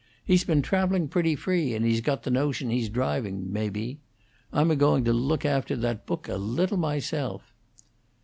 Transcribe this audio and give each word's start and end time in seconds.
He's 0.25 0.43
been 0.43 0.63
travelling 0.63 1.09
pretty 1.09 1.35
free, 1.35 1.75
and 1.75 1.85
he's 1.85 2.01
got 2.01 2.23
the 2.23 2.31
notion 2.31 2.71
he's 2.71 2.89
driving, 2.89 3.53
maybe. 3.53 3.99
I'm 4.51 4.71
a 4.71 4.75
going 4.75 5.03
to 5.03 5.13
look 5.13 5.45
after 5.45 5.75
that 5.75 6.07
book 6.07 6.27
a 6.27 6.37
little 6.37 6.77
myself." 6.77 7.53